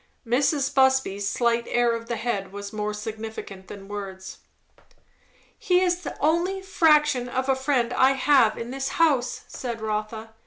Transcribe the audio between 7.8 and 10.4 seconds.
I have in this house," said Rotha.